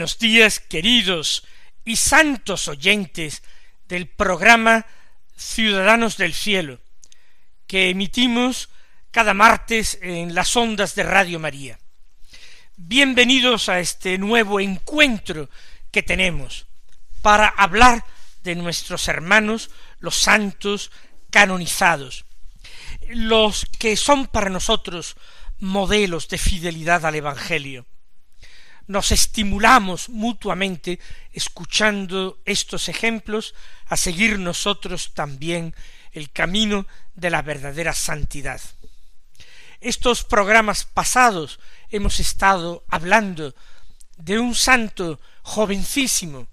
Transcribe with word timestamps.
Buenos 0.00 0.18
días, 0.18 0.60
queridos 0.60 1.44
y 1.84 1.96
santos 1.96 2.68
oyentes 2.68 3.42
del 3.86 4.06
programa 4.08 4.86
Ciudadanos 5.36 6.16
del 6.16 6.32
Cielo, 6.32 6.80
que 7.66 7.90
emitimos 7.90 8.70
cada 9.10 9.34
martes 9.34 9.98
en 10.00 10.34
las 10.34 10.56
ondas 10.56 10.94
de 10.94 11.02
Radio 11.02 11.38
María. 11.38 11.78
Bienvenidos 12.78 13.68
a 13.68 13.78
este 13.78 14.16
nuevo 14.16 14.58
encuentro 14.58 15.50
que 15.90 16.02
tenemos 16.02 16.66
para 17.20 17.48
hablar 17.48 18.02
de 18.42 18.54
nuestros 18.54 19.06
hermanos, 19.06 19.70
los 19.98 20.16
santos 20.16 20.90
canonizados, 21.28 22.24
los 23.10 23.66
que 23.78 23.98
son 23.98 24.28
para 24.28 24.48
nosotros 24.48 25.16
modelos 25.58 26.26
de 26.28 26.38
fidelidad 26.38 27.04
al 27.04 27.16
Evangelio 27.16 27.84
nos 28.90 29.12
estimulamos 29.12 30.08
mutuamente 30.08 30.98
escuchando 31.32 32.40
estos 32.44 32.88
ejemplos 32.88 33.54
a 33.86 33.96
seguir 33.96 34.36
nosotros 34.40 35.12
también 35.14 35.76
el 36.10 36.32
camino 36.32 36.88
de 37.14 37.30
la 37.30 37.40
verdadera 37.40 37.94
santidad. 37.94 38.60
Estos 39.80 40.24
programas 40.24 40.86
pasados 40.86 41.60
hemos 41.90 42.18
estado 42.18 42.82
hablando 42.88 43.54
de 44.16 44.40
un 44.40 44.56
santo 44.56 45.20
jovencísimo 45.42 46.48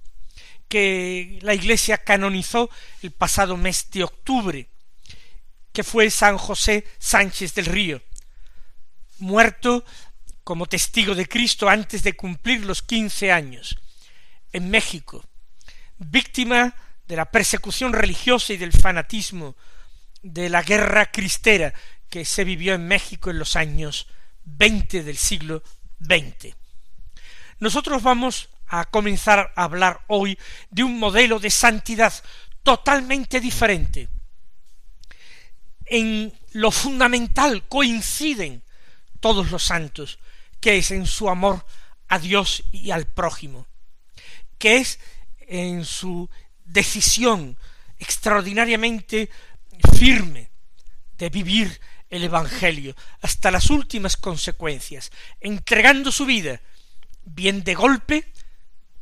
que 0.67 1.39
la 1.41 1.55
Iglesia 1.55 1.97
canonizó 1.97 2.69
el 3.01 3.09
pasado 3.09 3.57
mes 3.57 3.89
de 3.89 4.03
octubre, 4.03 4.69
que 5.73 5.83
fue 5.83 6.11
San 6.11 6.37
José 6.37 6.85
Sánchez 6.99 7.55
del 7.55 7.65
Río, 7.65 7.99
muerto 9.17 9.83
como 10.47 10.65
testigo 10.65 11.13
de 11.13 11.27
Cristo 11.27 11.67
antes 11.67 12.03
de 12.03 12.15
cumplir 12.15 12.63
los 12.63 12.81
quince 12.81 13.33
años, 13.33 13.77
en 14.53 14.69
México, 14.69 15.25
víctima 15.97 16.73
de 17.05 17.17
la 17.17 17.29
persecución 17.29 17.91
religiosa 17.91 18.53
y 18.53 18.57
del 18.57 18.71
fanatismo 18.71 19.57
de 20.21 20.47
la 20.47 20.63
guerra 20.63 21.11
cristera 21.11 21.73
que 22.09 22.23
se 22.23 22.45
vivió 22.45 22.75
en 22.75 22.87
México 22.87 23.29
en 23.29 23.39
los 23.39 23.57
años 23.57 24.07
veinte 24.45 25.03
del 25.03 25.17
siglo 25.17 25.63
XX. 25.99 26.55
Nosotros 27.59 28.01
vamos 28.01 28.47
a 28.67 28.85
comenzar 28.85 29.51
a 29.53 29.65
hablar 29.65 30.05
hoy 30.07 30.39
de 30.69 30.83
un 30.85 30.97
modelo 30.97 31.39
de 31.39 31.49
santidad 31.49 32.13
totalmente 32.63 33.41
diferente. 33.41 34.07
En 35.87 36.31
lo 36.53 36.71
fundamental 36.71 37.67
coinciden 37.67 38.63
todos 39.19 39.51
los 39.51 39.63
santos, 39.63 40.19
que 40.59 40.77
es 40.77 40.91
en 40.91 41.05
su 41.05 41.29
amor 41.29 41.65
a 42.07 42.19
Dios 42.19 42.63
y 42.71 42.91
al 42.91 43.05
prójimo, 43.05 43.67
que 44.57 44.77
es 44.77 44.99
en 45.39 45.85
su 45.85 46.29
decisión 46.65 47.57
extraordinariamente 47.99 49.29
firme 49.97 50.49
de 51.17 51.29
vivir 51.29 51.79
el 52.09 52.23
Evangelio 52.23 52.95
hasta 53.21 53.51
las 53.51 53.69
últimas 53.69 54.17
consecuencias, 54.17 55.11
entregando 55.39 56.11
su 56.11 56.25
vida, 56.25 56.61
bien 57.23 57.63
de 57.63 57.75
golpe, 57.75 58.31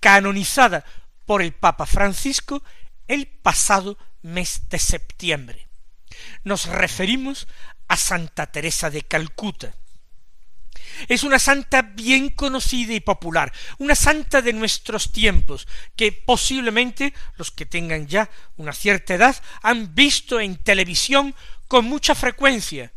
canonizada 0.00 0.82
por 1.26 1.42
el 1.42 1.52
Papa 1.52 1.84
Francisco 1.86 2.62
el 3.08 3.26
pasado 3.26 3.98
mes 4.22 4.68
de 4.68 4.78
septiembre. 4.78 5.66
Nos 6.44 6.66
referimos 6.66 7.48
a 7.88 7.96
Santa 7.96 8.50
Teresa 8.50 8.90
de 8.90 9.02
Calcuta. 9.02 9.74
Es 11.08 11.24
una 11.24 11.38
santa 11.38 11.82
bien 11.82 12.30
conocida 12.30 12.92
y 12.92 13.00
popular, 13.00 13.52
una 13.78 13.94
santa 13.94 14.42
de 14.42 14.52
nuestros 14.52 15.12
tiempos, 15.12 15.66
que 15.96 16.12
posiblemente 16.12 17.14
los 17.36 17.50
que 17.50 17.66
tengan 17.66 18.06
ya 18.06 18.30
una 18.56 18.72
cierta 18.72 19.14
edad 19.14 19.36
han 19.62 19.94
visto 19.94 20.40
en 20.40 20.56
televisión 20.56 21.34
con 21.68 21.86
mucha 21.86 22.14
frecuencia, 22.14 22.92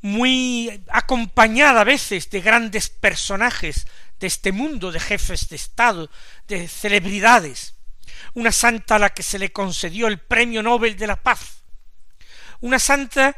muy 0.00 0.84
acompañada 0.88 1.80
a 1.80 1.84
veces 1.84 2.30
de 2.30 2.40
grandes 2.40 2.88
personajes 2.88 3.86
de 4.20 4.26
este 4.26 4.52
mundo, 4.52 4.92
de 4.92 5.00
jefes 5.00 5.48
de 5.48 5.56
Estado, 5.56 6.10
de 6.46 6.68
celebridades, 6.68 7.74
una 8.34 8.52
santa 8.52 8.96
a 8.96 8.98
la 8.98 9.10
que 9.10 9.22
se 9.22 9.38
le 9.38 9.52
concedió 9.52 10.06
el 10.08 10.18
Premio 10.18 10.62
Nobel 10.62 10.96
de 10.96 11.06
la 11.06 11.16
Paz, 11.16 11.62
una 12.60 12.78
santa 12.78 13.36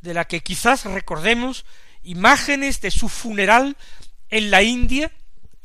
de 0.00 0.14
la 0.14 0.26
que 0.26 0.42
quizás 0.42 0.84
recordemos 0.84 1.64
imágenes 2.02 2.80
de 2.80 2.90
su 2.90 3.08
funeral 3.08 3.76
en 4.28 4.50
la 4.50 4.62
India, 4.62 5.12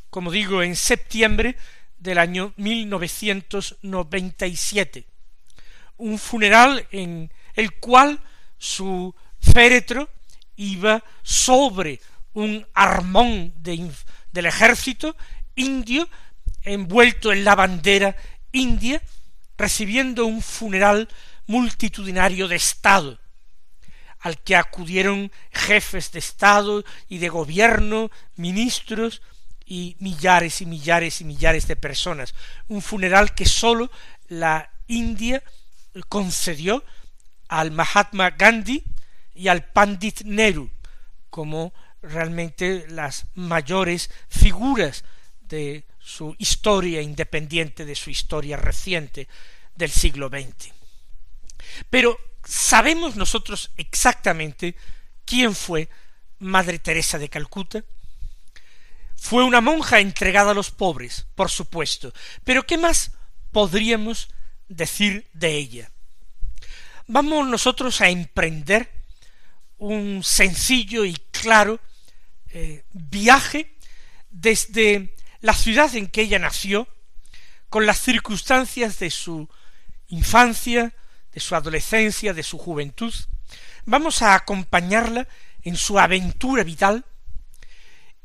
como 0.09 0.31
digo, 0.31 0.63
en 0.63 0.75
septiembre 0.75 1.55
del 1.97 2.17
año 2.17 2.53
1997. 2.57 5.07
Un 5.97 6.19
funeral 6.19 6.85
en 6.91 7.31
el 7.53 7.71
cual 7.73 8.19
su 8.57 9.15
féretro 9.39 10.09
iba 10.55 11.03
sobre 11.23 12.01
un 12.33 12.67
armón 12.73 13.53
del 13.61 14.45
ejército 14.45 15.15
indio 15.55 16.09
envuelto 16.63 17.31
en 17.31 17.43
la 17.43 17.55
bandera 17.55 18.15
india, 18.51 19.01
recibiendo 19.57 20.25
un 20.25 20.41
funeral 20.41 21.07
multitudinario 21.47 22.47
de 22.47 22.55
Estado, 22.55 23.19
al 24.25 24.39
que 24.39 24.55
acudieron 24.55 25.31
jefes 25.51 26.11
de 26.11 26.17
Estado 26.17 26.83
y 27.07 27.19
de 27.19 27.29
gobierno, 27.29 28.09
ministros 28.37 29.21
y 29.67 29.97
millares 29.99 30.61
y 30.61 30.65
millares 30.65 31.21
y 31.21 31.25
millares 31.25 31.67
de 31.67 31.75
personas. 31.75 32.33
Un 32.67 32.81
funeral 32.81 33.35
que 33.35 33.45
sólo 33.45 33.91
la 34.27 34.71
India 34.87 35.43
concedió 36.09 36.83
al 37.49 37.69
Mahatma 37.69 38.31
Gandhi 38.31 38.83
y 39.35 39.47
al 39.47 39.63
Pandit 39.63 40.21
Nehru 40.21 40.71
como 41.29 41.71
realmente 42.01 42.87
las 42.89 43.27
mayores 43.35 44.09
figuras 44.27 45.03
de 45.41 45.85
su 45.99 46.35
historia 46.39 46.99
independiente, 46.99 47.85
de 47.85 47.93
su 47.93 48.09
historia 48.09 48.57
reciente 48.57 49.27
del 49.75 49.91
siglo 49.91 50.29
XX. 50.29 50.73
Pero 51.91 52.17
¿Sabemos 52.45 53.15
nosotros 53.15 53.71
exactamente 53.75 54.75
quién 55.25 55.55
fue 55.55 55.89
Madre 56.39 56.79
Teresa 56.79 57.17
de 57.17 57.29
Calcuta? 57.29 57.83
Fue 59.15 59.43
una 59.43 59.61
monja 59.61 59.99
entregada 59.99 60.51
a 60.51 60.53
los 60.53 60.69
pobres, 60.69 61.25
por 61.35 61.49
supuesto, 61.49 62.13
pero 62.43 62.65
¿qué 62.65 62.77
más 62.77 63.11
podríamos 63.51 64.29
decir 64.67 65.27
de 65.33 65.55
ella? 65.57 65.91
Vamos 67.07 67.47
nosotros 67.47 68.01
a 68.01 68.09
emprender 68.09 68.91
un 69.77 70.23
sencillo 70.23 71.05
y 71.05 71.15
claro 71.31 71.79
eh, 72.49 72.83
viaje 72.91 73.75
desde 74.29 75.15
la 75.41 75.53
ciudad 75.53 75.95
en 75.95 76.07
que 76.07 76.21
ella 76.21 76.39
nació, 76.39 76.87
con 77.69 77.85
las 77.85 77.99
circunstancias 77.99 78.99
de 78.99 79.09
su 79.09 79.49
infancia, 80.07 80.93
de 81.35 81.41
su 81.41 81.53
adolescencia, 81.53 82.33
de 82.33 82.43
su 82.43 82.57
juventud. 82.57 83.13
Vamos 83.85 84.21
a 84.21 84.35
acompañarla 84.35 85.27
en 85.63 85.75
su 85.75 85.99
aventura 85.99 86.63
vital 86.63 87.03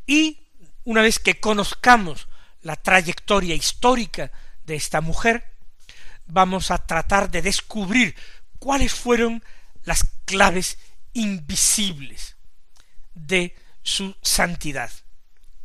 y 0.06 0.46
una 0.84 1.02
vez 1.02 1.18
que 1.18 1.40
conozcamos 1.40 2.28
la 2.62 2.76
trayectoria 2.76 3.56
histórica 3.56 4.30
de 4.64 4.76
esta 4.76 5.00
mujer, 5.00 5.44
vamos 6.26 6.70
a 6.70 6.78
tratar 6.78 7.30
de 7.30 7.42
descubrir 7.42 8.14
cuáles 8.60 8.94
fueron 8.94 9.42
las 9.82 10.04
claves 10.24 10.78
invisibles 11.12 12.36
de 13.14 13.56
su 13.82 14.14
santidad. 14.22 14.92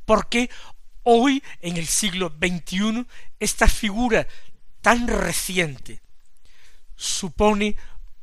Porque 0.06 0.50
hoy, 1.04 1.44
en 1.62 1.78
el 1.78 1.86
siglo 1.86 2.34
XXI, 2.40 3.06
esta 3.40 3.68
figura 3.68 4.28
tan 4.82 5.08
reciente 5.08 6.02
supone 6.96 7.76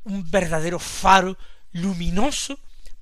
un 0.05 0.31
verdadero 0.31 0.79
faro 0.79 1.37
luminoso 1.73 2.59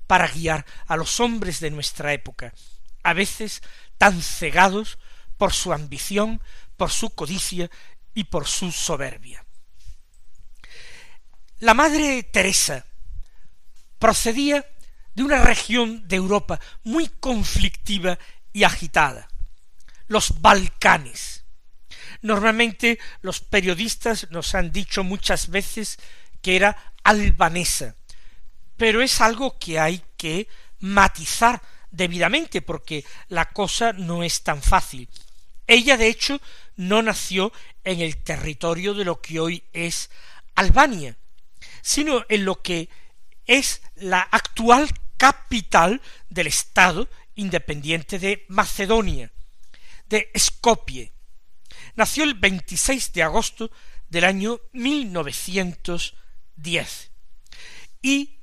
para 0.07 0.27
guiar 0.27 0.65
a 0.87 0.97
los 0.97 1.19
hombres 1.19 1.59
de 1.59 1.71
nuestra 1.71 2.13
época, 2.13 2.53
a 3.03 3.13
veces 3.13 3.61
tan 3.97 4.21
cegados 4.21 4.97
por 5.37 5.53
su 5.53 5.73
ambición, 5.73 6.41
por 6.77 6.91
su 6.91 7.11
codicia 7.11 7.69
y 8.13 8.25
por 8.25 8.47
su 8.47 8.71
soberbia. 8.71 9.45
La 11.59 11.73
Madre 11.73 12.23
Teresa 12.23 12.85
procedía 13.99 14.65
de 15.13 15.23
una 15.23 15.43
región 15.43 16.07
de 16.07 16.15
Europa 16.15 16.59
muy 16.83 17.07
conflictiva 17.07 18.17
y 18.51 18.63
agitada, 18.63 19.27
los 20.07 20.41
Balcanes. 20.41 21.40
Normalmente 22.21 22.99
los 23.21 23.41
periodistas 23.41 24.27
nos 24.31 24.55
han 24.55 24.71
dicho 24.71 25.03
muchas 25.03 25.49
veces 25.49 25.97
que 26.41 26.55
era 26.55 26.93
albanesa, 27.03 27.95
pero 28.77 29.01
es 29.01 29.21
algo 29.21 29.57
que 29.59 29.79
hay 29.79 30.03
que 30.17 30.47
matizar 30.79 31.61
debidamente 31.91 32.61
porque 32.61 33.05
la 33.27 33.45
cosa 33.45 33.93
no 33.93 34.23
es 34.23 34.43
tan 34.43 34.61
fácil. 34.61 35.07
Ella, 35.67 35.97
de 35.97 36.07
hecho, 36.07 36.41
no 36.75 37.01
nació 37.01 37.53
en 37.83 38.01
el 38.01 38.17
territorio 38.17 38.93
de 38.93 39.05
lo 39.05 39.21
que 39.21 39.39
hoy 39.39 39.63
es 39.73 40.09
Albania, 40.55 41.17
sino 41.81 42.25
en 42.29 42.45
lo 42.45 42.61
que 42.61 42.89
es 43.45 43.81
la 43.95 44.21
actual 44.21 44.89
capital 45.17 46.01
del 46.29 46.47
Estado 46.47 47.07
independiente 47.35 48.19
de 48.19 48.45
Macedonia, 48.47 49.31
de 50.07 50.31
Skopje. 50.37 51.11
Nació 51.95 52.23
el 52.23 52.35
26 52.35 53.13
de 53.13 53.23
agosto 53.23 53.71
del 54.09 54.25
año 54.25 54.59
1910 54.73 57.11
y 58.01 58.39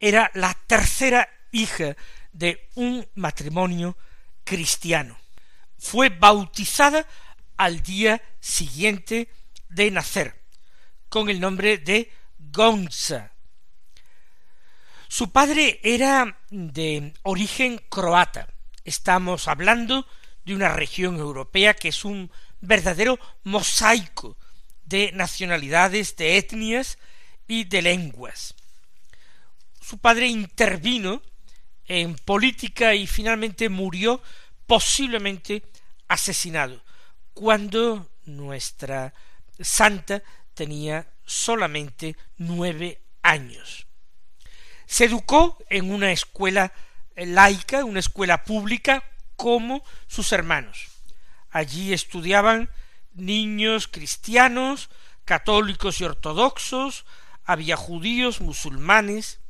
era 0.00 0.30
la 0.34 0.54
tercera 0.66 1.28
hija 1.50 1.96
de 2.32 2.68
un 2.74 3.06
matrimonio 3.14 3.96
cristiano. 4.44 5.18
Fue 5.78 6.08
bautizada 6.08 7.06
al 7.56 7.82
día 7.82 8.22
siguiente 8.40 9.30
de 9.68 9.90
nacer, 9.90 10.42
con 11.08 11.28
el 11.28 11.40
nombre 11.40 11.78
de 11.78 12.12
Gonza. 12.38 13.32
Su 15.08 15.32
padre 15.32 15.80
era 15.82 16.38
de 16.50 17.14
origen 17.22 17.80
croata. 17.88 18.48
Estamos 18.84 19.48
hablando 19.48 20.06
de 20.44 20.54
una 20.54 20.68
región 20.68 21.16
europea 21.16 21.74
que 21.74 21.88
es 21.88 22.04
un 22.04 22.30
verdadero 22.60 23.18
mosaico 23.44 24.36
de 24.84 25.12
nacionalidades, 25.12 26.16
de 26.16 26.38
etnias 26.38 26.98
y 27.46 27.64
de 27.64 27.82
lenguas. 27.82 28.54
Su 29.80 29.98
padre 29.98 30.26
intervino 30.26 31.22
en 31.86 32.14
política 32.16 32.94
y 32.94 33.06
finalmente 33.06 33.68
murió 33.68 34.22
posiblemente 34.66 35.62
asesinado 36.08 36.82
cuando 37.32 38.10
nuestra 38.24 39.14
santa 39.60 40.22
tenía 40.54 41.06
solamente 41.24 42.16
nueve 42.36 43.00
años. 43.22 43.86
Se 44.86 45.04
educó 45.04 45.58
en 45.70 45.92
una 45.92 46.12
escuela 46.12 46.72
laica, 47.14 47.84
una 47.84 48.00
escuela 48.00 48.44
pública, 48.44 49.04
como 49.36 49.84
sus 50.06 50.32
hermanos. 50.32 50.97
Allí 51.50 51.92
estudiaban 51.92 52.70
niños 53.14 53.88
cristianos, 53.88 54.90
católicos 55.24 56.00
y 56.00 56.04
ortodoxos, 56.04 57.04
había 57.44 57.76
judíos, 57.76 58.40
musulmanes. 58.40 59.40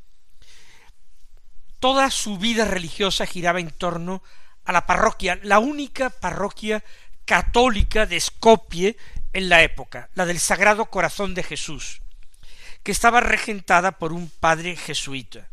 Toda 1.79 2.11
su 2.11 2.39
vida 2.39 2.65
religiosa 2.65 3.27
giraba 3.27 3.61
en 3.61 3.71
torno 3.71 4.23
a 4.65 4.73
la 4.73 4.87
parroquia, 4.87 5.39
la 5.43 5.59
única 5.59 6.11
parroquia 6.11 6.85
católica 7.25 8.07
de 8.07 8.21
Skopje 8.21 8.97
en 9.33 9.49
la 9.49 9.63
época, 9.63 10.11
la 10.15 10.27
del 10.27 10.41
Sagrado 10.41 10.87
Corazón 10.87 11.35
de 11.35 11.43
Jesús, 11.43 12.01
que 12.83 12.93
estaba 12.93 13.21
regentada 13.21 13.93
por 13.93 14.13
un 14.13 14.31
padre 14.31 14.77
jesuita. 14.77 15.49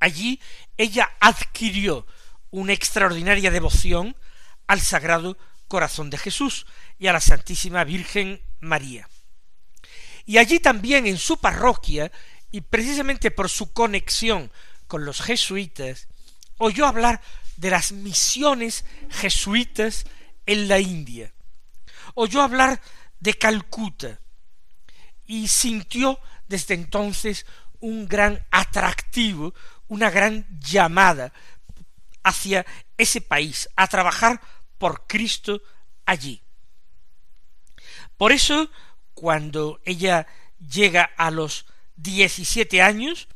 Allí 0.00 0.40
ella 0.76 1.10
adquirió 1.20 2.06
una 2.50 2.72
extraordinaria 2.72 3.50
devoción 3.50 4.16
al 4.66 4.80
Sagrado 4.80 5.36
Corazón 5.68 6.10
de 6.10 6.18
Jesús 6.18 6.66
y 6.98 7.06
a 7.06 7.12
la 7.12 7.20
Santísima 7.20 7.84
Virgen 7.84 8.40
María. 8.60 9.08
Y 10.24 10.38
allí 10.38 10.58
también 10.58 11.06
en 11.06 11.18
su 11.18 11.38
parroquia, 11.38 12.10
y 12.50 12.60
precisamente 12.60 13.30
por 13.30 13.48
su 13.48 13.72
conexión 13.72 14.50
con 14.86 15.04
los 15.04 15.20
jesuitas, 15.20 16.08
oyó 16.58 16.86
hablar 16.86 17.20
de 17.56 17.70
las 17.70 17.92
misiones 17.92 18.84
jesuitas 19.10 20.04
en 20.46 20.68
la 20.68 20.78
India. 20.78 21.32
Oyó 22.14 22.42
hablar 22.42 22.80
de 23.20 23.34
Calcuta 23.34 24.20
y 25.26 25.48
sintió 25.48 26.20
desde 26.48 26.74
entonces 26.74 27.46
un 27.80 28.06
gran 28.08 28.44
atractivo, 28.50 29.54
una 29.88 30.10
gran 30.10 30.46
llamada 30.60 31.32
hacia 32.22 32.66
ese 32.96 33.20
país, 33.20 33.68
a 33.76 33.86
trabajar 33.86 34.40
por 34.78 35.06
Cristo 35.06 35.62
allí. 36.04 36.42
Por 38.16 38.32
eso, 38.32 38.68
cuando 39.14 39.80
ella 39.84 40.26
llega 40.58 41.04
a 41.16 41.30
los 41.30 41.66
diecisiete 41.96 42.82
años, 42.82 43.28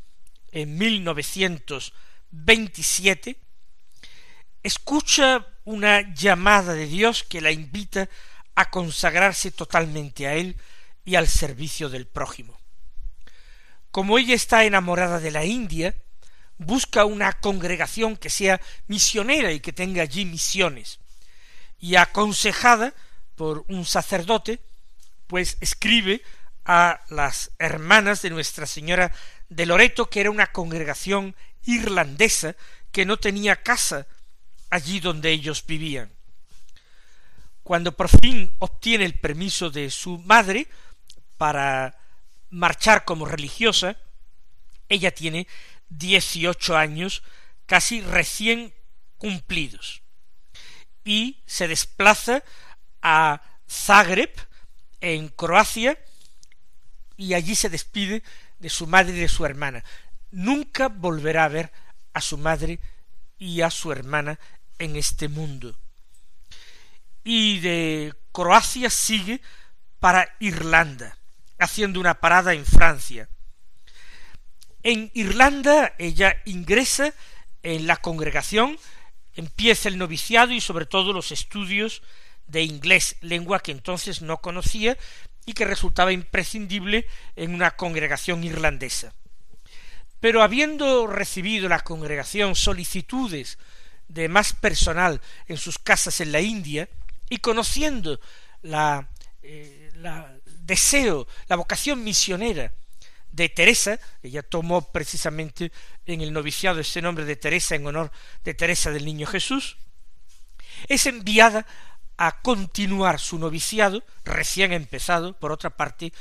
en 0.53 0.79
1927, 0.79 3.37
escucha 4.63 5.47
una 5.65 6.15
llamada 6.15 6.75
de 6.75 6.87
Dios 6.87 7.25
que 7.25 7.41
la 7.41 7.51
invita 7.51 8.09
a 8.55 8.71
consagrarse 8.71 9.51
totalmente 9.51 10.27
a 10.27 10.35
Él 10.35 10.57
y 11.05 11.15
al 11.15 11.29
servicio 11.29 11.89
del 11.89 12.07
prójimo. 12.07 12.59
Como 13.91 14.19
ella 14.19 14.35
está 14.35 14.65
enamorada 14.65 15.19
de 15.19 15.31
la 15.31 15.45
India, 15.45 15.97
busca 16.59 17.05
una 17.05 17.33
congregación 17.33 18.17
que 18.17 18.31
sea 18.31 18.61
misionera 18.87 19.53
y 19.53 19.61
que 19.61 19.73
tenga 19.73 20.03
allí 20.03 20.25
misiones. 20.25 21.00
Y 21.81 21.97
aconsejada 21.97 22.95
por 23.35 23.65
un 23.69 23.87
sacerdote, 23.87 24.61
pues 25.27 25.57
escribe 25.61 26.23
a 26.65 27.01
las 27.09 27.53
hermanas 27.59 28.21
de 28.21 28.31
Nuestra 28.31 28.67
Señora 28.67 29.13
de 29.49 29.65
Loreto, 29.65 30.11
que 30.11 30.21
era 30.21 30.31
una 30.31 30.53
congregación 30.53 31.35
irlandesa 31.65 32.55
que 32.93 33.07
no 33.07 33.17
tenía 33.17 33.63
casa 33.63 34.07
allí 34.69 35.01
donde 35.01 35.31
ellos 35.31 35.65
vivían. 35.67 36.11
Cuando 37.63 37.97
por 37.97 38.09
fin 38.09 38.53
obtiene 38.59 39.05
el 39.05 39.19
permiso 39.19 39.71
de 39.71 39.91
su 39.91 40.19
madre 40.19 40.69
para 41.39 41.97
marchar 42.51 43.05
como 43.05 43.25
religiosa, 43.25 43.97
ella 44.89 45.13
tiene 45.13 45.47
dieciocho 45.89 46.77
años 46.77 47.23
casi 47.67 48.01
recién 48.03 48.75
cumplidos 49.19 50.03
y 51.05 51.43
se 51.47 51.69
desplaza 51.69 52.43
a 53.03 53.43
Zagreb 53.69 54.33
en 55.01 55.29
Croacia 55.29 55.99
y 57.17 57.35
allí 57.35 57.55
se 57.55 57.69
despide 57.69 58.23
de 58.59 58.69
su 58.69 58.87
madre 58.87 59.17
y 59.17 59.21
de 59.21 59.29
su 59.29 59.45
hermana. 59.45 59.85
Nunca 60.31 60.89
volverá 60.89 61.45
a 61.45 61.49
ver 61.49 61.73
a 62.13 62.21
su 62.21 62.39
madre 62.39 62.81
y 63.39 63.63
a 63.63 63.71
su 63.71 63.93
hermana 63.93 64.39
en 64.79 64.97
este 64.97 65.29
mundo. 65.29 65.77
Y 67.25 67.61
de 67.61 68.15
Croacia 68.33 68.91
sigue 68.91 69.41
para 69.99 70.37
Irlanda, 70.41 71.19
haciendo 71.59 72.01
una 72.01 72.15
parada 72.21 72.55
en 72.55 72.65
Francia. 72.65 73.29
En 74.83 75.11
Irlanda 75.15 75.95
ella 75.99 76.37
ingresa 76.47 77.13
en 77.63 77.87
la 77.87 77.97
congregación, 77.97 78.79
empieza 79.35 79.89
el 79.89 79.99
noviciado 79.99 80.53
y 80.53 80.61
sobre 80.61 80.87
todo 80.87 81.13
los 81.13 81.33
estudios 81.33 82.03
de 82.47 82.63
inglés, 82.63 83.17
lengua 83.21 83.61
que 83.61 83.73
entonces 83.73 84.23
no 84.23 84.39
conocía 84.39 84.97
y 85.47 85.53
que 85.53 85.65
resultaba 85.65 86.13
imprescindible 86.13 87.07
en 87.37 87.55
una 87.55 87.73
congregación 87.73 88.45
irlandesa. 88.45 89.15
Pero 90.21 90.43
habiendo 90.43 91.07
recibido 91.07 91.69
la 91.69 91.81
congregación 91.81 92.55
solicitudes 92.55 93.59
de 94.09 94.29
más 94.29 94.53
personal 94.53 95.21
en 95.47 95.57
sus 95.57 95.79
casas 95.79 96.21
en 96.21 96.33
la 96.33 96.41
India 96.41 96.89
y 97.29 97.39
conociendo 97.39 98.21
la, 98.63 99.09
eh, 99.43 99.91
deseo, 100.45 101.27
la 101.49 101.57
vocación 101.57 102.05
misionera 102.05 102.73
de 103.33 103.49
Teresa, 103.49 103.99
ella 104.23 104.43
tomó 104.43 104.91
precisamente 104.93 105.73
en 106.07 106.21
el 106.21 106.33
noviciado 106.33 106.81
ese 106.81 107.03
nombre 107.03 107.25
de 107.25 107.37
Teresa 107.37 107.75
en 107.75 107.87
honor 107.87 108.11
de 108.45 108.55
Teresa 108.55 108.91
del 108.91 109.05
Niño 109.05 109.27
Jesús, 109.27 109.77
es 110.89 111.07
enviada 111.07 111.67
a 112.17 112.43
continuar 112.43 113.19
su 113.19 113.39
noviciado, 113.39 114.05
recién 114.25 114.73
empezado, 114.73 115.39
por 115.39 115.53
otra 115.53 115.71
parte, 115.71 116.13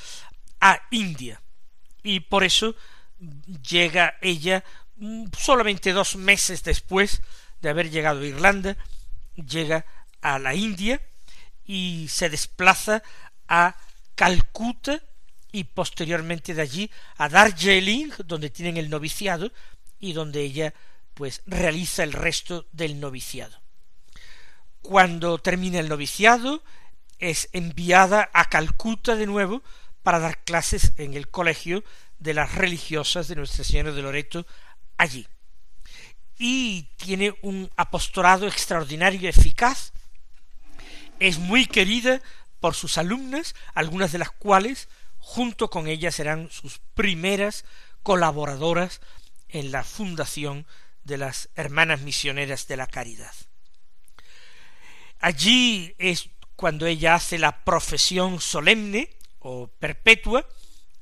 a 0.62 0.82
India. 0.92 1.42
Y 2.04 2.22
por 2.22 2.44
eso 2.44 2.76
llega 3.68 4.16
ella 4.22 4.64
mm, 4.96 5.26
solamente 5.38 5.92
dos 5.92 6.16
meses 6.16 6.64
después 6.64 7.22
de 7.62 7.70
haber 7.70 7.90
llegado 7.90 8.22
a 8.22 8.26
Irlanda, 8.26 8.78
llega 9.36 9.86
a 10.22 10.40
la 10.40 10.56
India 10.56 11.02
y 11.66 12.08
se 12.10 12.30
desplaza 12.30 13.04
a 13.48 13.76
Calcuta 14.16 15.02
y 15.52 15.64
posteriormente 15.66 16.54
de 16.54 16.62
allí 16.62 16.92
a 17.18 17.30
Darjeeling, 17.30 18.12
donde 18.26 18.50
tienen 18.50 18.78
el 18.78 18.90
noviciado 18.90 19.52
y 20.00 20.14
donde 20.14 20.42
ella 20.42 20.74
pues 21.14 21.42
realiza 21.46 22.04
el 22.04 22.14
resto 22.14 22.66
del 22.72 23.00
noviciado. 23.00 23.60
Cuando 24.82 25.38
termina 25.40 25.80
el 25.80 25.90
noviciado, 25.90 26.64
es 27.18 27.50
enviada 27.52 28.30
a 28.34 28.46
Calcuta 28.46 29.16
de 29.16 29.26
nuevo 29.26 29.62
para 30.04 30.20
dar 30.20 30.44
clases 30.44 30.94
en 30.98 31.14
el 31.14 31.30
colegio 31.30 31.84
de 32.20 32.34
las 32.34 32.56
religiosas 32.56 33.28
de 33.28 33.36
Nuestra 33.36 33.64
Señora 33.64 33.92
de 33.92 34.02
Loreto 34.02 34.48
allí. 34.98 35.28
Y 36.38 36.84
tiene 36.96 37.36
un 37.42 37.70
apostolado 37.76 38.48
extraordinario 38.48 39.20
y 39.20 39.28
eficaz. 39.28 39.92
Es 41.20 41.38
muy 41.38 41.66
querida 41.66 42.22
por 42.62 42.76
sus 42.76 42.98
alumnas, 42.98 43.56
algunas 43.74 44.14
de 44.14 44.20
las 44.20 44.32
cuales 44.32 44.88
junto 45.20 45.70
con 45.70 45.88
ella 45.88 46.12
serán 46.12 46.50
sus 46.52 46.80
primeras 46.96 47.66
colaboradoras 48.04 49.02
en 49.48 49.72
la 49.72 49.84
fundación 49.84 50.66
de 51.04 51.18
las 51.18 51.50
Hermanas 51.56 52.02
Misioneras 52.02 52.68
de 52.68 52.78
la 52.78 52.88
Caridad. 52.88 53.34
Allí 55.20 55.96
es 55.98 56.30
cuando 56.56 56.86
ella 56.86 57.16
hace 57.16 57.38
la 57.38 57.64
profesión 57.64 58.40
solemne 58.40 59.10
o 59.40 59.68
perpetua 59.68 60.48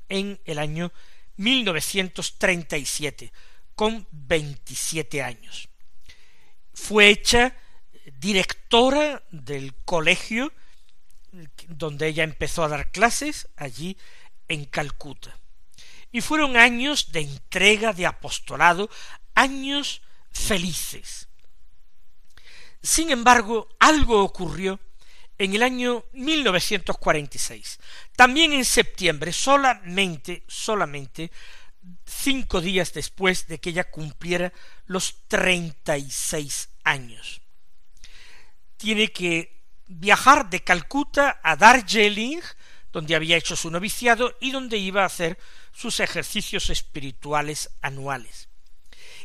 en 0.08 0.40
el 0.44 0.58
año 0.58 0.92
1937, 1.36 3.32
con 3.74 4.06
27 4.10 5.22
años. 5.22 5.68
Fue 6.72 7.08
hecha 7.08 7.56
directora 8.18 9.22
del 9.30 9.74
colegio 9.84 10.52
donde 11.68 12.08
ella 12.08 12.24
empezó 12.24 12.64
a 12.64 12.68
dar 12.68 12.90
clases, 12.90 13.48
allí 13.56 13.96
en 14.48 14.64
Calcuta. 14.64 15.36
Y 16.10 16.20
fueron 16.20 16.56
años 16.56 17.12
de 17.12 17.20
entrega, 17.20 17.92
de 17.92 18.06
apostolado, 18.06 18.88
años 19.34 20.02
felices. 20.30 21.28
Sin 22.82 23.10
embargo, 23.10 23.68
algo 23.78 24.22
ocurrió 24.22 24.80
en 25.36 25.54
el 25.54 25.62
año 25.62 26.04
1946. 26.12 27.78
También 28.16 28.52
en 28.52 28.64
septiembre, 28.64 29.32
solamente, 29.32 30.44
solamente 30.48 31.30
cinco 32.04 32.60
días 32.60 32.92
después 32.92 33.46
de 33.46 33.58
que 33.58 33.70
ella 33.70 33.90
cumpliera 33.90 34.52
los 34.86 35.26
treinta 35.28 35.96
y 35.96 36.10
seis 36.10 36.70
años. 36.84 37.40
Tiene 38.76 39.12
que 39.12 39.57
viajar 39.88 40.50
de 40.50 40.62
Calcuta 40.62 41.40
a 41.42 41.56
Darjeeling, 41.56 42.40
donde 42.92 43.16
había 43.16 43.36
hecho 43.36 43.56
su 43.56 43.70
noviciado 43.70 44.36
y 44.40 44.50
donde 44.50 44.76
iba 44.76 45.02
a 45.02 45.06
hacer 45.06 45.38
sus 45.72 46.00
ejercicios 46.00 46.70
espirituales 46.70 47.70
anuales. 47.82 48.48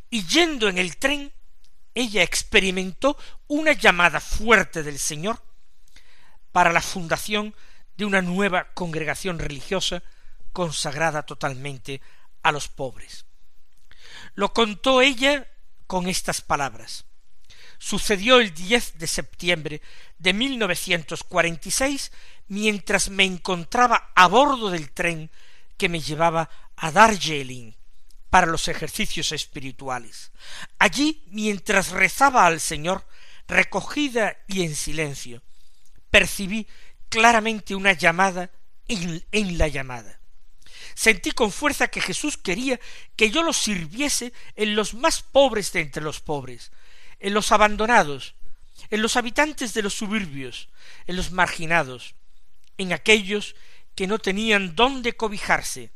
Y 0.10 0.25
yendo 0.25 0.67
en 0.70 0.77
el 0.77 0.98
tren, 0.98 1.32
ella 1.93 2.24
experimentó 2.24 3.17
una 3.48 3.74
llamada 3.74 4.20
fuerte 4.20 4.84
del 4.84 5.00
Señor 5.00 5.43
para 6.51 6.72
la 6.72 6.82
fundación 6.82 7.55
de 7.96 8.05
una 8.05 8.22
nueva 8.22 8.74
congregación 8.74 9.39
religiosa 9.39 10.03
consagrada 10.51 11.24
totalmente 11.24 12.01
a 12.41 12.51
los 12.51 12.67
pobres. 12.67 13.25
Lo 14.36 14.53
contó 14.53 15.01
ella 15.01 15.48
con 15.88 16.08
estas 16.08 16.41
palabras. 16.41 17.05
Sucedió 17.86 18.40
el 18.40 18.54
10 18.54 18.98
de 18.98 19.08
septiembre 19.08 19.82
de 20.18 20.32
1946 20.32 22.13
mientras 22.48 23.10
me 23.10 23.25
encontraba 23.25 24.13
a 24.16 24.28
bordo 24.28 24.70
del 24.70 24.92
tren 24.92 25.30
que 25.75 25.90
me 25.90 26.00
llevaba 26.00 26.50
a 26.78 26.92
Darjeeling 26.92 27.74
para 28.30 28.48
los 28.48 28.70
ejercicios 28.70 29.34
espirituales. 29.34 30.32
Allí, 30.80 31.25
mientras 31.28 31.90
rezaba 31.90 32.46
al 32.46 32.62
Señor, 32.62 33.06
recogida 33.50 34.38
y 34.48 34.63
en 34.63 34.78
silencio, 34.78 35.44
percibí 36.10 36.66
claramente 37.10 37.75
una 37.75 37.92
llamada 37.92 38.50
en, 38.88 39.25
en, 39.34 39.58
la 39.58 39.68
llamada. 39.68 40.22
Sentí 40.96 41.32
con 41.32 41.52
fuerza 41.52 41.90
que 41.90 42.00
Jesús 42.00 42.38
quería 42.38 42.80
que 43.18 43.30
yo 43.30 43.44
lo 43.44 43.52
sirviese 43.52 44.32
en 44.56 44.74
los 44.74 44.94
más 44.94 45.22
pobres 45.22 45.74
de 45.74 45.82
entre 45.82 46.02
los 46.02 46.22
pobres, 46.22 46.72
en 47.24 47.34
los 47.34 47.53
abandonados, 47.53 48.36
en 48.89 49.01
los 49.01 49.15
habitantes 49.15 49.74
de 49.74 49.82
los 49.82 49.94
suburbios, 49.94 50.68
en 51.08 51.15
los 51.15 51.32
marginados, 51.32 52.15
en 52.77 52.92
aquellos 52.92 53.56
que 53.96 54.08
no 54.08 54.20
tenían 54.20 54.75
dónde 54.75 55.15
cobijarse. 55.15 55.92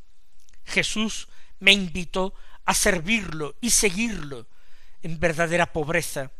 Jesús 0.64 1.28
me 1.60 1.74
invitó 1.74 2.34
a 2.64 2.74
servirlo 2.74 3.58
y 3.60 3.72
seguirlo 3.72 4.48
en 5.04 5.20
verdadera 5.20 5.74
pobreza, 5.74 6.32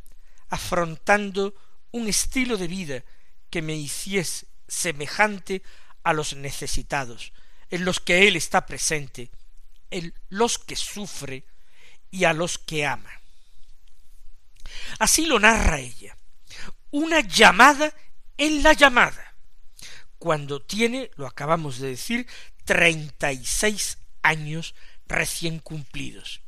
afrontando 0.48 1.54
un 1.92 2.08
estilo 2.08 2.56
de 2.56 2.68
vida 2.68 3.04
que 3.50 3.62
me 3.62 3.76
hiciese 3.76 4.48
semejante 4.70 5.64
a 6.04 6.14
los 6.14 6.34
necesitados, 6.34 7.34
en 7.70 7.84
los 7.84 8.00
que 8.00 8.30
Él 8.30 8.38
está 8.38 8.66
presente, 8.66 9.32
en 9.92 10.14
los 10.30 10.58
que 10.58 10.78
sufre 10.78 11.44
y 12.10 12.24
a 12.24 12.32
los 12.32 12.58
que 12.58 12.86
ama. 12.86 13.12
Así 15.00 15.26
lo 15.26 15.40
narra 15.40 15.80
ella, 15.80 16.18
una 16.92 17.22
llamada 17.22 17.94
en 18.38 18.64
la 18.64 18.74
llamada, 18.74 19.36
cuando 20.18 20.62
tiene, 20.62 21.12
lo 21.16 21.28
acabamos 21.28 21.80
de 21.80 21.90
decir, 21.90 22.28
treinta 22.66 23.32
y 23.32 23.46
seis 23.46 24.00
años 24.22 24.76
recién 25.08 25.60
cumplidos. 25.60 26.42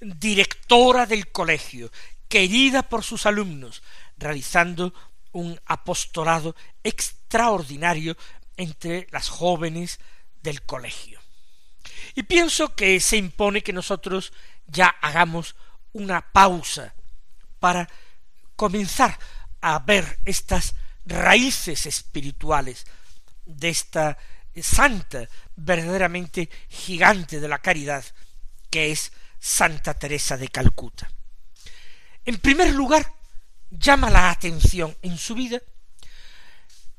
Directora 0.00 1.06
del 1.06 1.30
colegio, 1.30 1.90
querida 2.28 2.82
por 2.82 3.04
sus 3.04 3.26
alumnos, 3.26 3.82
realizando 4.16 4.92
un 5.32 5.60
apostolado 5.66 6.54
extraordinario 6.82 8.16
entre 8.56 9.06
las 9.10 9.28
jóvenes 9.28 10.00
del 10.42 10.62
colegio. 10.62 11.20
Y 12.14 12.22
pienso 12.24 12.74
que 12.74 13.00
se 13.00 13.16
impone 13.16 13.62
que 13.62 13.72
nosotros 13.72 14.32
ya 14.66 14.88
hagamos 15.00 15.56
una 15.92 16.32
pausa 16.32 16.94
para 17.64 17.88
comenzar 18.56 19.18
a 19.62 19.78
ver 19.78 20.18
estas 20.26 20.74
raíces 21.06 21.86
espirituales 21.86 22.84
de 23.46 23.70
esta 23.70 24.18
santa, 24.60 25.26
verdaderamente 25.56 26.50
gigante 26.68 27.40
de 27.40 27.48
la 27.48 27.60
caridad, 27.60 28.04
que 28.68 28.92
es 28.92 29.12
Santa 29.40 29.94
Teresa 29.94 30.36
de 30.36 30.48
Calcuta. 30.48 31.10
En 32.26 32.36
primer 32.36 32.74
lugar, 32.74 33.10
llama 33.70 34.10
la 34.10 34.28
atención 34.28 34.94
en 35.00 35.16
su 35.16 35.34
vida 35.34 35.62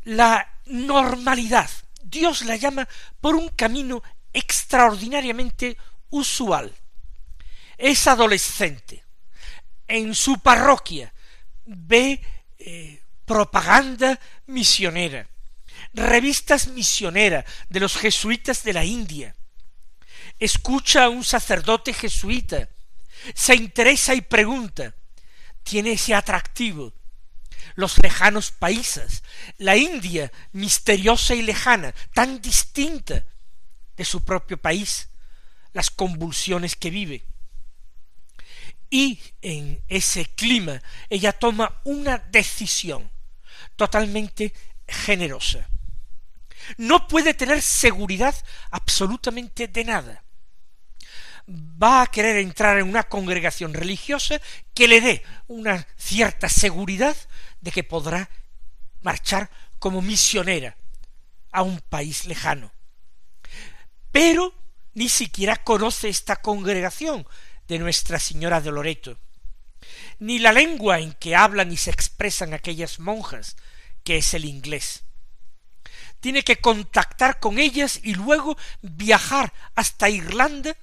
la 0.04 0.52
normalidad. 0.66 1.70
Dios 2.02 2.42
la 2.42 2.56
llama 2.56 2.90
por 3.22 3.36
un 3.36 3.50
camino 3.50 4.02
extraordinariamente 4.34 5.78
usual. 6.10 6.74
Es 7.78 8.08
adolescente. 8.08 9.05
En 9.88 10.16
su 10.16 10.40
parroquia 10.40 11.14
ve 11.66 12.22
eh, 12.58 13.02
propaganda 13.26 14.20
misionera, 14.48 15.28
revistas 15.94 16.68
misioneras 16.68 17.46
de 17.70 17.80
los 17.80 17.98
jesuitas 17.98 18.64
de 18.64 18.74
la 18.74 18.84
India. 18.84 19.36
escucha 20.38 21.06
a 21.06 21.10
un 21.10 21.24
sacerdote 21.24 21.94
jesuita, 21.94 22.68
se 23.34 23.56
interesa 23.56 24.14
y 24.14 24.22
pregunta, 24.22 24.94
tiene 25.64 25.94
ese 25.94 26.14
atractivo, 26.14 26.94
los 27.76 27.98
lejanos 28.00 28.52
países, 28.52 29.24
la 29.58 29.76
India 29.78 30.32
misteriosa 30.52 31.36
y 31.36 31.42
lejana, 31.42 31.94
tan 32.14 32.42
distinta 32.42 33.24
de 33.98 34.06
su 34.06 34.24
propio 34.24 34.58
país, 34.58 35.10
las 35.74 35.90
convulsiones 35.90 36.76
que 36.76 36.90
vive. 36.90 37.26
Y 38.96 39.20
en 39.42 39.84
ese 39.90 40.24
clima 40.24 40.82
ella 41.10 41.34
toma 41.34 41.82
una 41.84 42.18
decisión 42.18 43.12
totalmente 43.76 44.54
generosa. 44.88 45.68
No 46.78 47.06
puede 47.06 47.34
tener 47.34 47.62
seguridad 47.62 48.34
absolutamente 48.72 49.68
de 49.68 49.84
nada. 49.84 50.24
Va 51.46 52.04
a 52.04 52.08
querer 52.08 52.38
entrar 52.38 52.78
en 52.78 52.88
una 52.88 53.04
congregación 53.04 53.74
religiosa 53.74 54.40
que 54.74 54.88
le 54.88 55.02
dé 55.02 55.24
una 55.48 55.86
cierta 55.98 56.48
seguridad 56.48 57.18
de 57.60 57.72
que 57.72 57.84
podrá 57.84 58.30
marchar 59.02 59.50
como 59.78 60.02
misionera 60.02 60.78
a 61.52 61.64
un 61.64 61.82
país 61.82 62.28
lejano. 62.28 62.72
Pero 64.14 64.54
ni 64.94 65.10
siquiera 65.10 65.58
conoce 65.58 66.08
esta 66.08 66.38
congregación 66.38 67.28
de 67.68 67.80
Nuestra 67.80 68.20
Señora 68.20 68.62
de 68.62 68.72
Loreto, 68.72 69.18
ni 70.20 70.40
la 70.40 70.54
lengua 70.54 71.00
en 71.00 71.14
que 71.14 71.36
hablan 71.36 71.72
y 71.72 71.78
se 71.78 71.92
expresan 71.92 72.54
aquellas 72.54 73.00
monjas, 73.00 73.56
que 74.04 74.18
es 74.18 74.34
el 74.34 74.46
inglés. 74.46 75.04
Tiene 76.20 76.44
que 76.44 76.58
contactar 76.58 77.40
con 77.40 77.60
ellas 77.60 78.00
y 78.04 78.16
luego 78.16 78.58
viajar 78.82 79.54
hasta 79.76 80.10
Irlanda 80.10 80.76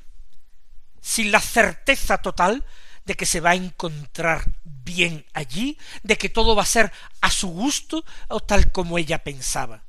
sin 1.01 1.33
la 1.33 1.41
certeza 1.41 2.19
total 2.19 2.65
de 3.05 3.15
que 3.15 3.27
se 3.27 3.41
va 3.41 3.51
a 3.51 3.57
encontrar 3.57 4.45
bien 4.63 5.27
allí, 5.33 5.79
de 6.03 6.17
que 6.17 6.29
todo 6.29 6.55
va 6.55 6.63
a 6.63 6.67
ser 6.67 6.93
a 7.21 7.31
su 7.31 7.49
gusto 7.49 8.05
o 8.29 8.41
tal 8.41 8.71
como 8.71 8.99
ella 8.99 9.25
pensaba. 9.25 9.85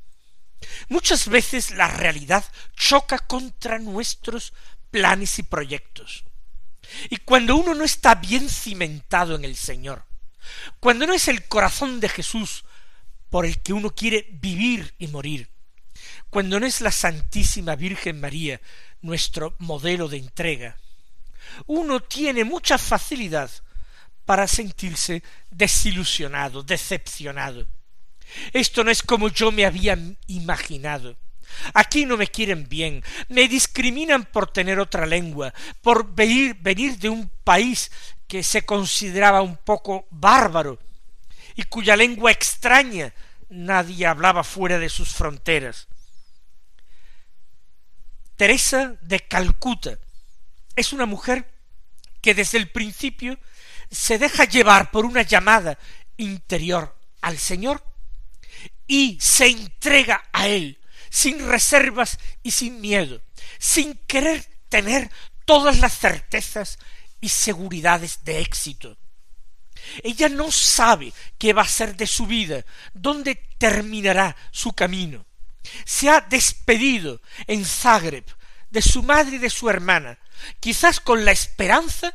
Muchas 0.87 1.27
veces 1.27 1.71
la 1.71 1.87
realidad 1.87 2.43
choca 2.75 3.19
contra 3.19 3.79
nuestros 3.79 4.53
planes 4.89 5.37
y 5.39 5.43
proyectos. 5.43 6.23
Y 7.09 7.17
cuando 7.17 7.55
uno 7.55 7.73
no 7.73 7.83
está 7.83 8.15
bien 8.15 8.49
cimentado 8.49 9.35
en 9.35 9.45
el 9.45 9.55
Señor, 9.55 10.05
cuando 10.79 11.07
no 11.07 11.13
es 11.13 11.27
el 11.27 11.47
corazón 11.47 11.99
de 11.99 12.09
Jesús 12.09 12.65
por 13.29 13.45
el 13.45 13.61
que 13.61 13.73
uno 13.73 13.91
quiere 13.91 14.27
vivir 14.31 14.93
y 14.97 15.07
morir, 15.07 15.49
cuando 16.29 16.59
no 16.59 16.65
es 16.65 16.81
la 16.81 16.91
Santísima 16.91 17.75
Virgen 17.75 18.19
María 18.19 18.61
nuestro 19.01 19.55
modelo 19.59 20.07
de 20.07 20.17
entrega, 20.17 20.77
uno 21.67 21.99
tiene 22.01 22.43
mucha 22.43 22.77
facilidad 22.77 23.51
para 24.25 24.47
sentirse 24.47 25.23
desilusionado, 25.51 26.63
decepcionado. 26.63 27.67
Esto 28.53 28.83
no 28.83 28.91
es 28.91 29.03
como 29.03 29.29
yo 29.29 29.51
me 29.51 29.65
había 29.65 29.97
imaginado. 30.27 31.17
Aquí 31.73 32.05
no 32.05 32.17
me 32.17 32.27
quieren 32.27 32.67
bien, 32.67 33.03
me 33.29 33.47
discriminan 33.47 34.25
por 34.25 34.51
tener 34.51 34.79
otra 34.79 35.05
lengua, 35.05 35.53
por 35.81 36.13
venir, 36.13 36.55
venir 36.59 36.97
de 36.97 37.09
un 37.09 37.29
país 37.43 37.91
que 38.27 38.43
se 38.43 38.65
consideraba 38.65 39.41
un 39.41 39.57
poco 39.57 40.07
bárbaro 40.09 40.79
y 41.55 41.63
cuya 41.63 41.95
lengua 41.95 42.31
extraña 42.31 43.13
nadie 43.49 44.07
hablaba 44.07 44.43
fuera 44.43 44.79
de 44.79 44.89
sus 44.89 45.13
fronteras. 45.13 45.87
Teresa 48.35 48.95
de 49.01 49.19
Calcuta 49.19 49.97
es 50.75 50.93
una 50.93 51.05
mujer 51.05 51.47
que 52.21 52.33
desde 52.33 52.57
el 52.57 52.69
principio 52.69 53.37
se 53.91 54.17
deja 54.17 54.45
llevar 54.45 54.89
por 54.89 55.05
una 55.05 55.21
llamada 55.21 55.77
interior 56.17 56.97
al 57.21 57.37
Señor 57.37 57.83
y 58.87 59.17
se 59.21 59.47
entrega 59.47 60.23
a 60.33 60.47
Él 60.47 60.79
sin 61.13 61.47
reservas 61.47 62.17
y 62.41 62.49
sin 62.49 62.81
miedo, 62.81 63.21
sin 63.59 63.93
querer 64.07 64.43
tener 64.67 65.11
todas 65.45 65.77
las 65.77 65.95
certezas 65.95 66.79
y 67.21 67.29
seguridades 67.29 68.21
de 68.23 68.39
éxito. 68.39 68.97
Ella 70.01 70.27
no 70.27 70.51
sabe 70.51 71.13
qué 71.37 71.53
va 71.53 71.61
a 71.61 71.67
ser 71.67 71.95
de 71.95 72.07
su 72.07 72.25
vida, 72.25 72.65
dónde 72.95 73.35
terminará 73.59 74.35
su 74.49 74.73
camino. 74.73 75.23
Se 75.85 76.09
ha 76.09 76.19
despedido 76.19 77.21
en 77.45 77.63
Zagreb 77.63 78.25
de 78.71 78.81
su 78.81 79.03
madre 79.03 79.35
y 79.35 79.39
de 79.39 79.51
su 79.51 79.69
hermana, 79.69 80.17
quizás 80.59 80.99
con 80.99 81.25
la 81.25 81.31
esperanza 81.31 82.11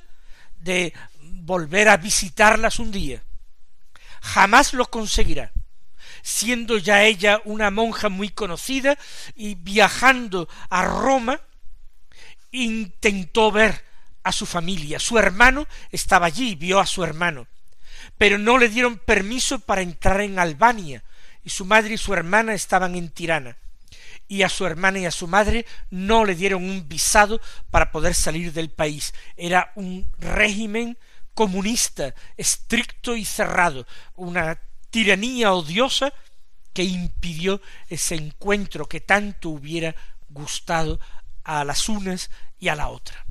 de 0.56 0.92
volver 1.20 1.88
a 1.88 1.98
visitarlas 1.98 2.80
un 2.80 2.90
día. 2.90 3.22
Jamás 4.22 4.72
lo 4.72 4.90
conseguirá 4.90 5.52
siendo 6.28 6.76
ya 6.76 7.04
ella 7.04 7.40
una 7.46 7.70
monja 7.70 8.10
muy 8.10 8.28
conocida 8.28 8.98
y 9.34 9.54
viajando 9.54 10.46
a 10.68 10.84
Roma, 10.84 11.40
intentó 12.50 13.50
ver 13.50 13.82
a 14.22 14.30
su 14.32 14.44
familia. 14.44 15.00
Su 15.00 15.18
hermano 15.18 15.66
estaba 15.90 16.26
allí, 16.26 16.54
vio 16.54 16.80
a 16.80 16.86
su 16.86 17.02
hermano, 17.02 17.46
pero 18.18 18.36
no 18.36 18.58
le 18.58 18.68
dieron 18.68 18.98
permiso 18.98 19.58
para 19.58 19.80
entrar 19.80 20.20
en 20.20 20.38
Albania, 20.38 21.02
y 21.44 21.48
su 21.48 21.64
madre 21.64 21.94
y 21.94 21.98
su 21.98 22.12
hermana 22.12 22.52
estaban 22.52 22.94
en 22.94 23.08
Tirana. 23.08 23.56
Y 24.28 24.42
a 24.42 24.50
su 24.50 24.66
hermana 24.66 24.98
y 24.98 25.06
a 25.06 25.10
su 25.10 25.26
madre 25.28 25.64
no 25.88 26.26
le 26.26 26.34
dieron 26.34 26.62
un 26.62 26.86
visado 26.86 27.40
para 27.70 27.90
poder 27.90 28.14
salir 28.14 28.52
del 28.52 28.68
país. 28.68 29.14
Era 29.38 29.72
un 29.76 30.06
régimen 30.18 30.98
comunista, 31.32 32.14
estricto 32.36 33.16
y 33.16 33.24
cerrado, 33.24 33.86
una 34.14 34.60
tiranía 34.90 35.52
odiosa 35.52 36.12
que 36.72 36.84
impidió 36.84 37.60
ese 37.88 38.14
encuentro 38.14 38.86
que 38.86 39.00
tanto 39.00 39.50
hubiera 39.50 39.94
gustado 40.28 41.00
a 41.44 41.64
las 41.64 41.88
unas 41.88 42.30
y 42.58 42.68
a 42.68 42.74
la 42.74 42.88
otra. 42.88 43.26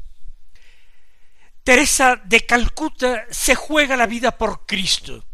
Teresa 1.63 2.15
de 2.23 2.45
Calcuta 2.45 3.25
se 3.29 3.55
juega 3.55 3.97
la 3.97 4.07
vida 4.07 4.37
por 4.37 4.65
Cristo. 4.65 5.25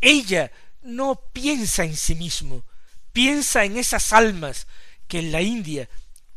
Ella 0.00 0.50
no 0.82 1.20
piensa 1.32 1.84
en 1.84 1.96
sí 1.96 2.14
mismo, 2.14 2.64
piensa 3.12 3.64
en 3.64 3.76
esas 3.76 4.12
almas 4.12 4.66
que 5.08 5.18
en 5.18 5.32
la 5.32 5.42
India 5.42 5.88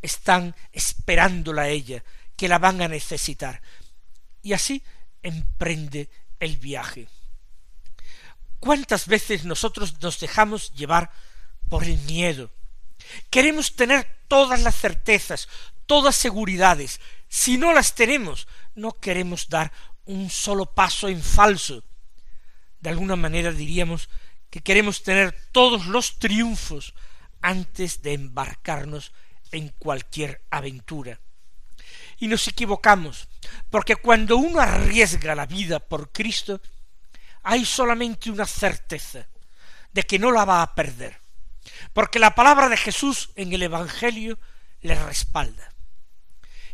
están 0.02 0.56
esperándola 0.72 1.64
a 1.64 1.70
ella, 1.70 2.04
que 2.36 2.48
la 2.48 2.60
van 2.60 2.82
a 2.82 2.88
necesitar. 2.88 3.62
Y 4.42 4.54
así 4.54 4.84
emprende 5.24 6.10
el 6.40 6.58
viaje. 6.58 7.08
¿Cuántas 8.66 9.06
veces 9.06 9.46
nosotros 9.46 10.02
nos 10.02 10.20
dejamos 10.20 10.74
llevar 10.74 11.12
por 11.70 11.84
el 11.84 12.00
miedo? 12.00 12.50
Queremos 13.30 13.76
tener 13.76 14.08
todas 14.28 14.60
las 14.62 14.76
certezas, 14.76 15.48
todas 15.86 16.16
seguridades. 16.16 17.00
Si 17.30 17.60
no 17.60 17.74
las 17.74 17.94
tenemos, 17.94 18.48
no 18.74 18.94
queremos 18.94 19.50
dar 19.50 19.72
un 20.06 20.32
solo 20.32 20.66
paso 20.66 21.10
en 21.10 21.22
falso. 21.22 21.84
De 22.80 22.90
alguna 22.90 23.16
manera 23.16 23.52
diríamos 23.52 24.10
que 24.50 24.62
queremos 24.62 25.04
tener 25.04 25.38
todos 25.52 25.86
los 25.86 26.18
triunfos 26.18 26.96
antes 27.42 28.02
de 28.02 28.14
embarcarnos 28.14 29.12
en 29.52 29.70
cualquier 29.78 30.42
aventura. 30.50 31.20
Y 32.18 32.28
nos 32.28 32.48
equivocamos, 32.48 33.28
porque 33.70 33.96
cuando 33.96 34.38
uno 34.38 34.60
arriesga 34.60 35.36
la 35.36 35.46
vida 35.46 35.80
por 35.80 36.12
Cristo, 36.12 36.62
hay 37.46 37.64
solamente 37.64 38.32
una 38.32 38.46
certeza 38.46 39.28
de 39.94 40.04
que 40.04 40.18
no 40.18 40.32
la 40.32 40.46
va 40.46 40.64
a 40.64 40.74
perder, 40.74 41.22
porque 41.94 42.18
la 42.18 42.34
palabra 42.34 42.70
de 42.70 42.76
Jesús 42.76 43.30
en 43.36 43.54
el 43.54 43.62
Evangelio 43.62 44.40
le 44.82 44.96
respalda. 44.96 45.72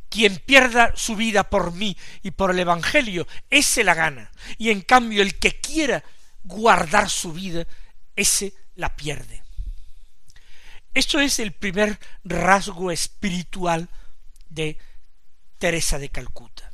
Quien 0.09 0.37
pierda 0.37 0.93
su 0.95 1.17
vida 1.17 1.49
por 1.49 1.73
mí 1.73 1.97
y 2.23 2.31
por 2.31 2.51
el 2.51 2.59
Evangelio, 2.59 3.27
ese 3.49 3.83
la 3.83 3.93
gana, 3.93 4.31
y 4.57 4.69
en 4.69 4.81
cambio 4.81 5.21
el 5.21 5.39
que 5.39 5.59
quiera 5.59 6.03
guardar 6.45 7.09
su 7.09 7.33
vida, 7.33 7.67
ese 8.15 8.53
la 8.75 8.95
pierde. 8.95 9.43
Esto 10.93 11.19
es 11.19 11.39
el 11.39 11.51
primer 11.51 11.99
rasgo 12.23 12.91
espiritual 12.91 13.89
de 14.49 14.77
Teresa 15.57 15.99
de 15.99 16.07
Calcuta. 16.07 16.70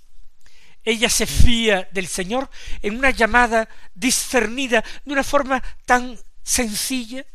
Ella 0.87 1.09
se 1.09 1.25
fía 1.25 1.89
del 1.91 2.07
Señor 2.07 2.49
en 2.81 2.97
una 2.97 3.09
llamada 3.09 3.67
discernida 3.93 4.81
de 5.03 5.11
una 5.11 5.23
forma 5.25 5.61
tan 5.85 6.17
sencilla, 6.41 7.25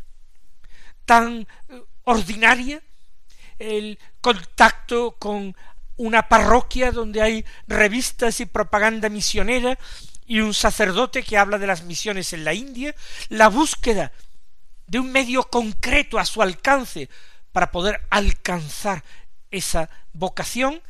tan 1.05 1.47
eh, 1.69 1.83
ordinaria, 2.05 2.81
el 3.59 3.99
contacto 4.23 5.17
con 5.19 5.55
una 5.99 6.31
parroquia 6.31 6.93
donde 6.93 7.21
hay 7.21 7.45
revistas 7.67 8.41
y 8.41 8.47
propaganda 8.47 9.11
misionera 9.11 9.79
y 10.25 10.41
un 10.41 10.55
sacerdote 10.55 11.23
que 11.23 11.37
habla 11.37 11.59
de 11.59 11.67
las 11.67 11.83
misiones 11.83 12.33
en 12.33 12.45
la 12.45 12.55
India, 12.55 12.95
la 13.29 13.49
búsqueda 13.49 14.13
de 14.87 14.99
un 14.99 15.13
medio 15.13 15.43
concreto 15.51 16.19
a 16.19 16.25
su 16.25 16.41
alcance 16.41 17.11
para 17.53 17.71
poder 17.71 18.01
alcanzar 18.09 19.05
esa 19.51 19.91
vocación 20.15 20.81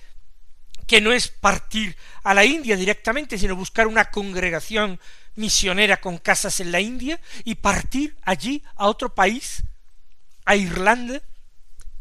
que 0.92 1.00
no 1.00 1.10
es 1.10 1.28
partir 1.28 1.96
a 2.22 2.34
la 2.34 2.44
India 2.44 2.76
directamente, 2.76 3.38
sino 3.38 3.56
buscar 3.56 3.86
una 3.86 4.10
congregación 4.10 5.00
misionera 5.36 6.02
con 6.02 6.18
casas 6.18 6.60
en 6.60 6.70
la 6.70 6.80
India 6.80 7.18
y 7.44 7.54
partir 7.54 8.14
allí 8.20 8.62
a 8.76 8.88
otro 8.88 9.14
país, 9.14 9.62
a 10.44 10.54
Irlanda, 10.54 11.22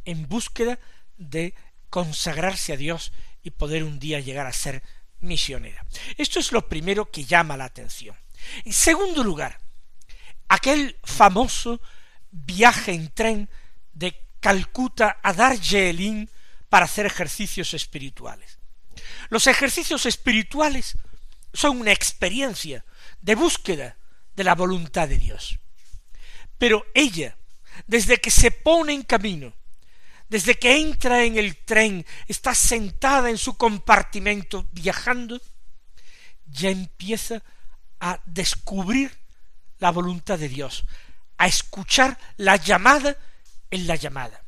en 0.04 0.28
búsqueda 0.28 0.78
de 1.16 1.54
consagrarse 1.90 2.74
a 2.74 2.76
Dios 2.76 3.14
y 3.44 3.52
poder 3.52 3.86
un 3.86 3.98
día 3.98 4.20
llegar 4.20 4.46
a 4.46 4.52
ser 4.52 4.84
misionera. 5.22 5.86
Esto 6.18 6.40
es 6.40 6.52
lo 6.52 6.68
primero 6.68 7.10
que 7.10 7.24
llama 7.24 7.56
la 7.56 7.64
atención. 7.64 8.18
En 8.66 8.74
segundo 8.74 9.24
lugar, 9.24 9.62
aquel 10.50 10.98
famoso 11.06 11.80
viaje 12.30 12.92
en 12.92 13.10
tren 13.14 13.50
de 13.94 14.22
Calcuta 14.42 15.22
a 15.24 15.32
Darjeeling 15.32 16.28
para 16.68 16.84
hacer 16.84 17.06
ejercicios 17.06 17.74
espirituales. 17.74 18.60
Los 19.32 19.48
ejercicios 19.48 20.06
espirituales 20.06 20.98
son 21.54 21.80
una 21.80 21.94
experiencia 21.94 22.84
de 23.22 23.36
búsqueda 23.36 23.96
de 24.36 24.44
la 24.44 24.56
voluntad 24.56 25.08
de 25.08 25.18
Dios. 25.18 25.58
Pero 26.58 26.86
ella, 26.94 27.38
desde 27.88 28.18
que 28.18 28.30
se 28.30 28.52
pone 28.52 28.92
en 28.92 29.04
camino, 29.04 29.54
desde 30.28 30.56
que 30.56 30.78
entra 30.78 31.24
en 31.24 31.38
el 31.38 31.56
tren, 31.56 32.06
está 32.28 32.54
sentada 32.54 33.30
en 33.30 33.38
su 33.38 33.56
compartimento 33.56 34.68
viajando, 34.74 35.42
ya 36.48 36.70
empieza 36.70 37.42
a 38.02 38.20
descubrir 38.26 39.18
la 39.80 39.92
voluntad 39.92 40.40
de 40.40 40.50
Dios, 40.50 40.84
a 41.38 41.48
escuchar 41.48 42.20
la 42.36 42.58
llamada 42.58 43.16
en 43.70 43.88
la 43.88 43.96
llamada. 43.96 44.41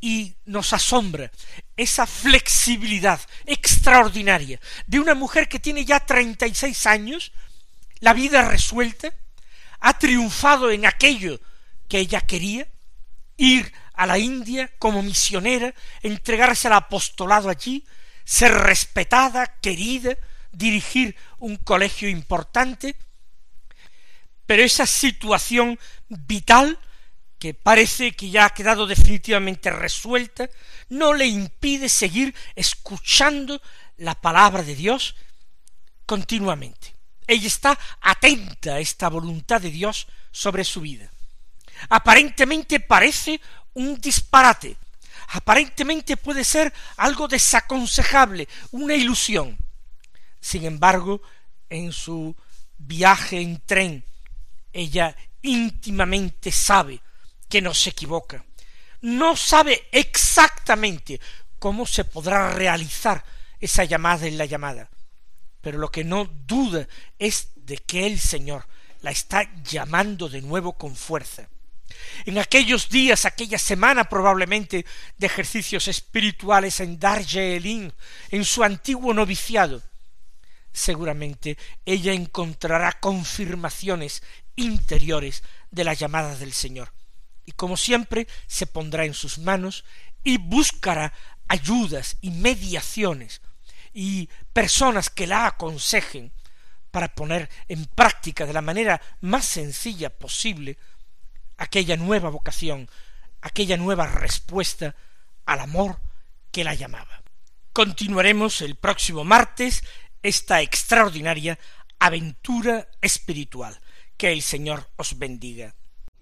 Y 0.00 0.34
nos 0.44 0.72
asombra 0.72 1.30
esa 1.76 2.06
flexibilidad 2.06 3.20
extraordinaria 3.46 4.60
de 4.86 5.00
una 5.00 5.14
mujer 5.14 5.48
que 5.48 5.58
tiene 5.58 5.84
ya 5.84 6.00
treinta 6.00 6.46
y 6.46 6.54
seis 6.54 6.86
años, 6.86 7.32
la 8.00 8.12
vida 8.12 8.48
resuelta, 8.48 9.12
ha 9.80 9.98
triunfado 9.98 10.70
en 10.70 10.86
aquello 10.86 11.40
que 11.88 11.98
ella 11.98 12.20
quería, 12.20 12.68
ir 13.36 13.72
a 13.94 14.06
la 14.06 14.18
India 14.18 14.70
como 14.78 15.02
misionera, 15.02 15.74
entregarse 16.02 16.68
al 16.68 16.74
apostolado 16.74 17.48
allí, 17.48 17.84
ser 18.24 18.52
respetada, 18.52 19.46
querida, 19.60 20.16
dirigir 20.52 21.16
un 21.38 21.56
colegio 21.56 22.08
importante, 22.08 22.96
pero 24.46 24.62
esa 24.62 24.86
situación 24.86 25.78
vital 26.08 26.78
que 27.38 27.54
parece 27.54 28.12
que 28.12 28.30
ya 28.30 28.46
ha 28.46 28.50
quedado 28.50 28.86
definitivamente 28.86 29.70
resuelta, 29.70 30.48
no 30.88 31.14
le 31.14 31.26
impide 31.26 31.88
seguir 31.88 32.34
escuchando 32.56 33.62
la 33.96 34.14
palabra 34.14 34.62
de 34.62 34.74
Dios 34.74 35.14
continuamente. 36.04 36.94
Ella 37.26 37.46
está 37.46 37.78
atenta 38.00 38.74
a 38.74 38.80
esta 38.80 39.08
voluntad 39.08 39.60
de 39.60 39.70
Dios 39.70 40.08
sobre 40.32 40.64
su 40.64 40.80
vida. 40.80 41.10
Aparentemente 41.88 42.80
parece 42.80 43.40
un 43.74 44.00
disparate. 44.00 44.76
Aparentemente 45.28 46.16
puede 46.16 46.42
ser 46.42 46.72
algo 46.96 47.28
desaconsejable, 47.28 48.48
una 48.72 48.94
ilusión. 48.94 49.58
Sin 50.40 50.64
embargo, 50.64 51.20
en 51.68 51.92
su 51.92 52.34
viaje 52.78 53.40
en 53.40 53.60
tren, 53.60 54.04
ella 54.72 55.14
íntimamente 55.42 56.50
sabe 56.50 57.00
que 57.48 57.60
no 57.62 57.74
se 57.74 57.90
equivoca. 57.90 58.44
No 59.00 59.36
sabe 59.36 59.88
exactamente 59.92 61.20
cómo 61.58 61.86
se 61.86 62.04
podrá 62.04 62.50
realizar 62.50 63.24
esa 63.60 63.84
llamada 63.84 64.26
en 64.26 64.38
la 64.38 64.44
llamada, 64.44 64.90
pero 65.60 65.78
lo 65.78 65.90
que 65.90 66.04
no 66.04 66.24
duda 66.24 66.86
es 67.18 67.50
de 67.56 67.78
que 67.78 68.06
el 68.06 68.18
Señor 68.18 68.66
la 69.00 69.10
está 69.10 69.48
llamando 69.62 70.28
de 70.28 70.42
nuevo 70.42 70.74
con 70.74 70.94
fuerza 70.96 71.48
en 72.24 72.38
aquellos 72.38 72.88
días, 72.88 73.24
aquella 73.24 73.58
semana 73.58 74.04
probablemente 74.04 74.84
de 75.16 75.26
ejercicios 75.26 75.88
espirituales 75.88 76.80
en 76.80 76.98
Darjeeling, 76.98 77.90
en 78.30 78.44
su 78.44 78.62
antiguo 78.62 79.14
noviciado, 79.14 79.82
seguramente 80.72 81.56
ella 81.84 82.12
encontrará 82.12 82.92
confirmaciones 83.00 84.22
interiores 84.56 85.42
de 85.70 85.84
la 85.84 85.94
llamada 85.94 86.36
del 86.36 86.52
Señor. 86.52 86.92
Y 87.48 87.52
como 87.52 87.78
siempre, 87.78 88.28
se 88.46 88.66
pondrá 88.66 89.06
en 89.06 89.14
sus 89.14 89.38
manos 89.38 89.86
y 90.22 90.36
buscará 90.36 91.14
ayudas 91.48 92.18
y 92.20 92.30
mediaciones 92.30 93.40
y 93.94 94.28
personas 94.52 95.08
que 95.08 95.26
la 95.26 95.46
aconsejen 95.46 96.30
para 96.90 97.14
poner 97.14 97.48
en 97.68 97.86
práctica 97.86 98.44
de 98.44 98.52
la 98.52 98.60
manera 98.60 99.00
más 99.22 99.46
sencilla 99.46 100.10
posible 100.10 100.76
aquella 101.56 101.96
nueva 101.96 102.28
vocación, 102.28 102.90
aquella 103.40 103.78
nueva 103.78 104.06
respuesta 104.06 104.94
al 105.46 105.60
amor 105.60 106.02
que 106.52 106.64
la 106.64 106.74
llamaba. 106.74 107.22
Continuaremos 107.72 108.60
el 108.60 108.76
próximo 108.76 109.24
martes 109.24 109.82
esta 110.22 110.60
extraordinaria 110.60 111.58
aventura 111.98 112.88
espiritual. 113.00 113.80
Que 114.18 114.32
el 114.32 114.42
Señor 114.42 114.90
os 114.96 115.16
bendiga. 115.16 115.74